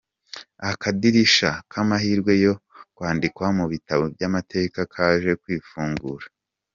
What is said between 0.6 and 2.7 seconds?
Akadirisha k’amahirwe yo